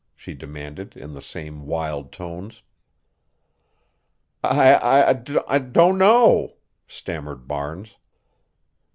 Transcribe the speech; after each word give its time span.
she 0.15 0.33
demanded 0.33 0.97
in 0.97 1.13
the 1.13 1.21
same 1.21 1.67
wild 1.67 2.11
tones. 2.11 2.63
"I 4.43 4.73
I 4.73 5.09
I 5.09 5.13
d 5.13 5.33
d 5.33 5.59
don't 5.71 5.99
know," 5.99 6.55
stammered 6.87 7.47
Barnes. 7.47 7.97